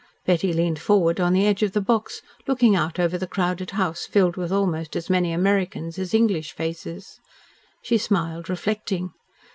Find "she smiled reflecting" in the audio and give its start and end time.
7.83-9.11